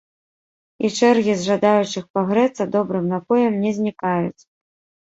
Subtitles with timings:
[0.87, 4.43] І чэргі з жадаючых пагрэцца добрым напоем не знікаюць.